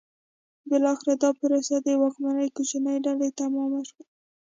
[0.69, 4.03] بالاخره دا پروسه د واکمنې کوچنۍ ډلې تمامه شوه.